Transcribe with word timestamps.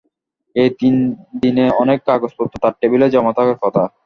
এই 0.55 0.69
তিন 0.79 0.95
দিনে 1.41 1.65
অনেক 1.81 1.99
কাগজপত্র 2.07 2.53
তাঁর 2.63 2.73
টেবিলে 2.79 3.07
জমা 3.13 3.31
থাকার 3.37 3.57
কথা। 3.63 3.83